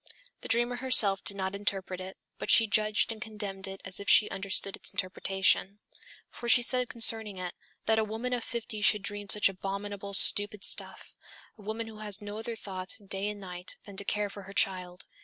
[0.41, 4.09] The dreamer herself did not interpret it, but she judged and condemned it as if
[4.09, 5.77] she understood its interpretation.
[6.31, 7.53] For she said concerning it:
[7.85, 11.15] "That a woman of fifty should dream such abominable, stupid stuff
[11.55, 14.53] a woman who has no other thought, day and night, than to care for her
[14.53, 15.05] child!"